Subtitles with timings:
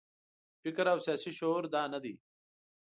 [0.61, 2.13] فکر او سیاسي شعور دا نه دی.